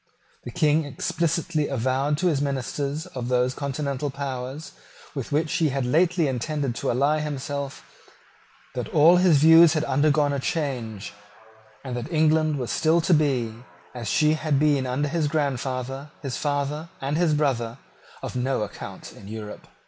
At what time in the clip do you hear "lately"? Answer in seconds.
5.85-6.27